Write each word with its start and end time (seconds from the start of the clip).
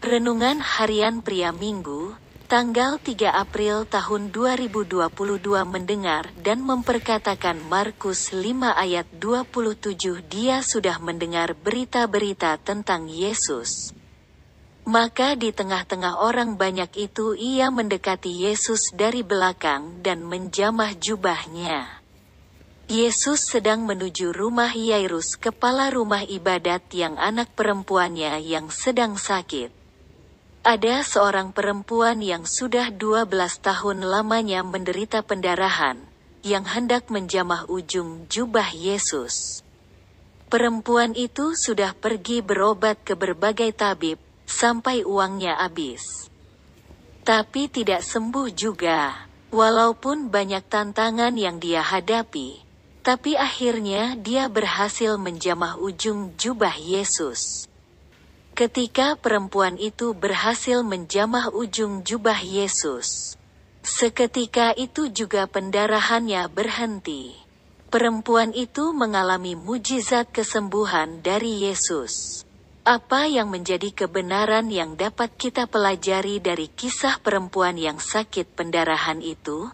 Renungan 0.00 0.64
Harian 0.64 1.20
Pria 1.20 1.52
Minggu, 1.52 2.16
tanggal 2.48 2.96
3 2.96 3.36
April 3.36 3.84
tahun 3.84 4.32
2022 4.32 4.96
mendengar 5.68 6.32
dan 6.40 6.64
memperkatakan 6.64 7.60
Markus 7.68 8.32
5 8.32 8.80
ayat 8.80 9.04
27 9.20 10.24
dia 10.24 10.64
sudah 10.64 10.96
mendengar 11.04 11.52
berita-berita 11.52 12.56
tentang 12.64 13.12
Yesus. 13.12 13.92
Maka 14.88 15.36
di 15.36 15.52
tengah-tengah 15.52 16.16
orang 16.24 16.56
banyak 16.56 16.96
itu 16.96 17.36
ia 17.36 17.68
mendekati 17.68 18.48
Yesus 18.48 18.96
dari 18.96 19.20
belakang 19.20 20.00
dan 20.00 20.24
menjamah 20.24 20.96
jubahnya. 20.96 22.00
Yesus 22.88 23.52
sedang 23.52 23.84
menuju 23.84 24.32
rumah 24.32 24.72
Yairus 24.72 25.36
kepala 25.36 25.92
rumah 25.92 26.24
ibadat 26.24 26.88
yang 26.96 27.20
anak 27.20 27.52
perempuannya 27.52 28.40
yang 28.40 28.72
sedang 28.72 29.20
sakit. 29.20 29.79
Ada 30.60 31.00
seorang 31.00 31.56
perempuan 31.56 32.20
yang 32.20 32.44
sudah 32.44 32.92
12 32.92 33.32
tahun 33.64 34.04
lamanya 34.04 34.60
menderita 34.60 35.24
pendarahan, 35.24 36.04
yang 36.44 36.68
hendak 36.68 37.08
menjamah 37.08 37.64
ujung 37.64 38.28
jubah 38.28 38.68
Yesus. 38.68 39.64
Perempuan 40.52 41.16
itu 41.16 41.56
sudah 41.56 41.96
pergi 41.96 42.44
berobat 42.44 43.00
ke 43.00 43.16
berbagai 43.16 43.72
tabib, 43.72 44.20
sampai 44.44 45.00
uangnya 45.00 45.56
habis. 45.64 46.28
Tapi 47.24 47.72
tidak 47.72 48.04
sembuh 48.04 48.52
juga, 48.52 49.16
walaupun 49.48 50.28
banyak 50.28 50.68
tantangan 50.68 51.40
yang 51.40 51.56
dia 51.56 51.80
hadapi. 51.80 52.60
Tapi 53.00 53.32
akhirnya 53.32 54.12
dia 54.12 54.44
berhasil 54.52 55.16
menjamah 55.16 55.80
ujung 55.80 56.36
jubah 56.36 56.76
Yesus. 56.76 57.69
Ketika 58.60 59.16
perempuan 59.16 59.80
itu 59.80 60.12
berhasil 60.12 60.84
menjamah 60.84 61.48
ujung 61.48 62.04
jubah 62.04 62.36
Yesus, 62.44 63.32
seketika 63.80 64.76
itu 64.76 65.08
juga 65.08 65.48
pendarahannya 65.48 66.44
berhenti. 66.52 67.40
Perempuan 67.88 68.52
itu 68.52 68.92
mengalami 68.92 69.56
mujizat 69.56 70.28
kesembuhan 70.28 71.24
dari 71.24 71.64
Yesus. 71.64 72.44
Apa 72.84 73.32
yang 73.32 73.48
menjadi 73.48 73.96
kebenaran 73.96 74.68
yang 74.68 74.92
dapat 74.92 75.32
kita 75.40 75.64
pelajari 75.64 76.36
dari 76.36 76.68
kisah 76.68 77.16
perempuan 77.16 77.80
yang 77.80 77.96
sakit 77.96 78.44
pendarahan 78.60 79.24
itu? 79.24 79.72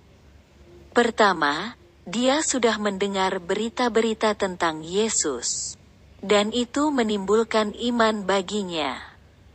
Pertama, 0.95 1.75
dia 2.07 2.39
sudah 2.39 2.79
mendengar 2.79 3.43
berita-berita 3.43 4.39
tentang 4.39 4.87
Yesus 4.87 5.75
dan 6.27 6.51
itu 6.51 6.91
menimbulkan 6.91 7.71
iman 7.79 8.27
baginya. 8.27 8.99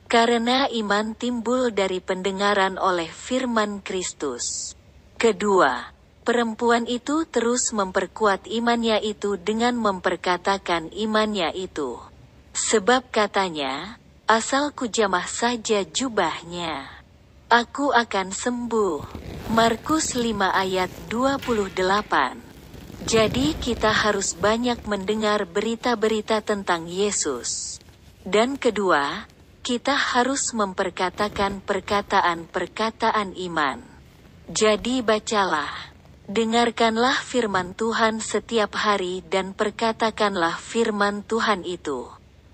Karena 0.07 0.67
iman 0.71 1.15
timbul 1.15 1.71
dari 1.71 1.99
pendengaran 1.99 2.79
oleh 2.79 3.07
firman 3.07 3.83
Kristus. 3.83 4.75
Kedua, 5.15 5.91
perempuan 6.23 6.87
itu 6.87 7.27
terus 7.27 7.71
memperkuat 7.75 8.47
imannya 8.47 8.99
itu 9.03 9.35
dengan 9.39 9.75
memperkatakan 9.79 10.91
imannya 10.91 11.55
itu. 11.55 11.99
Sebab 12.51 13.07
katanya, 13.11 13.95
asal 14.27 14.75
kujamah 14.75 15.27
saja 15.27 15.83
jubahnya. 15.87 16.87
Aku 17.47 17.91
akan 17.91 18.31
sembuh. 18.31 18.99
Markus 19.51 20.15
5 20.15 20.55
ayat 20.55 20.91
28 21.11 22.40
jadi 23.11 23.59
kita 23.59 23.91
harus 23.91 24.39
banyak 24.39 24.87
mendengar 24.87 25.43
berita-berita 25.43 26.39
tentang 26.39 26.87
Yesus. 26.87 27.75
Dan 28.23 28.55
kedua, 28.55 29.27
kita 29.67 29.91
harus 29.91 30.55
memperkatakan 30.55 31.59
perkataan-perkataan 31.59 33.35
iman. 33.51 33.83
Jadi 34.47 35.03
bacalah, 35.03 35.91
dengarkanlah 36.31 37.19
firman 37.19 37.75
Tuhan 37.75 38.23
setiap 38.23 38.79
hari 38.79 39.27
dan 39.27 39.51
perkatakanlah 39.59 40.55
firman 40.55 41.27
Tuhan 41.27 41.67
itu. 41.67 42.07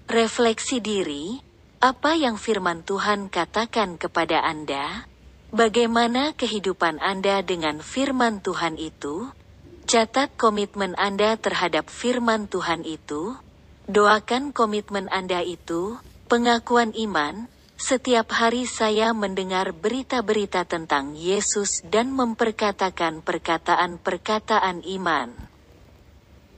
Refleksi 0.09 0.81
diri, 0.81 1.37
apa 1.85 2.17
yang 2.17 2.41
firman 2.41 2.81
Tuhan 2.81 3.29
katakan 3.29 4.01
kepada 4.01 4.41
Anda? 4.41 5.05
Bagaimana 5.53 6.33
kehidupan 6.33 6.97
Anda 6.97 7.45
dengan 7.45 7.77
firman 7.85 8.41
Tuhan 8.41 8.81
itu? 8.81 9.29
Catat 9.87 10.35
komitmen 10.35 10.99
Anda 10.99 11.39
terhadap 11.39 11.87
firman 11.87 12.51
Tuhan 12.51 12.83
itu. 12.83 13.39
Doakan 13.87 14.51
komitmen 14.51 15.07
Anda 15.07 15.39
itu, 15.47 15.95
pengakuan 16.27 16.91
iman. 16.91 17.47
Setiap 17.79 18.35
hari 18.35 18.67
saya 18.67 19.15
mendengar 19.15 19.71
berita-berita 19.71 20.67
tentang 20.67 21.15
Yesus 21.15 21.87
dan 21.87 22.11
memperkatakan 22.11 23.23
perkataan-perkataan 23.23 24.83
iman. 24.99 25.46